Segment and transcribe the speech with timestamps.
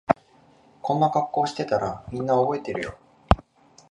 [0.81, 2.97] こんな格好してたらみんな覚えてるよ